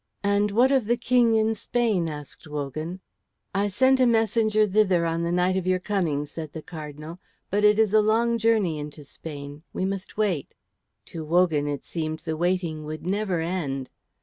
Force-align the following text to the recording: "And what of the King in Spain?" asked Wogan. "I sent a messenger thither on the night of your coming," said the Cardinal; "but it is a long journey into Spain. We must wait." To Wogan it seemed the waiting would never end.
"And 0.23 0.49
what 0.49 0.71
of 0.71 0.87
the 0.87 0.97
King 0.97 1.35
in 1.35 1.53
Spain?" 1.53 2.09
asked 2.09 2.47
Wogan. 2.47 3.01
"I 3.53 3.67
sent 3.67 3.99
a 3.99 4.07
messenger 4.07 4.65
thither 4.65 5.05
on 5.05 5.21
the 5.21 5.31
night 5.31 5.55
of 5.55 5.67
your 5.67 5.77
coming," 5.77 6.25
said 6.25 6.53
the 6.53 6.63
Cardinal; 6.63 7.19
"but 7.51 7.63
it 7.63 7.77
is 7.77 7.93
a 7.93 8.01
long 8.01 8.39
journey 8.39 8.79
into 8.79 9.03
Spain. 9.03 9.61
We 9.73 9.85
must 9.85 10.17
wait." 10.17 10.55
To 11.05 11.23
Wogan 11.23 11.67
it 11.67 11.83
seemed 11.83 12.17
the 12.21 12.35
waiting 12.35 12.83
would 12.83 13.05
never 13.05 13.41
end. 13.41 13.91